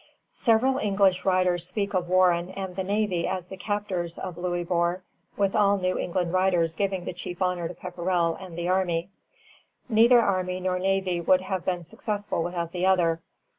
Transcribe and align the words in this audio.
Several 0.33 0.79
English 0.79 1.25
writers 1.25 1.67
speak 1.67 1.93
of 1.93 2.09
Warren 2.09 2.49
and 2.49 2.75
the 2.75 2.83
navy 2.83 3.27
as 3.27 3.49
the 3.49 3.55
captors 3.55 4.17
of 4.17 4.35
Louisbourg, 4.35 5.01
and 5.37 5.55
all 5.55 5.77
New 5.77 5.95
England 5.99 6.33
writers 6.33 6.73
give 6.73 7.05
the 7.05 7.13
chief 7.13 7.39
honor 7.39 7.67
to 7.67 7.75
Pepperrell 7.75 8.33
and 8.33 8.57
the 8.57 8.67
army. 8.67 9.09
Neither 9.89 10.19
army 10.19 10.59
nor 10.59 10.79
navy 10.79 11.21
would 11.21 11.41
have 11.41 11.65
been 11.65 11.83
successful 11.83 12.41
without 12.41 12.71
the 12.71 12.83
other. 12.87 13.21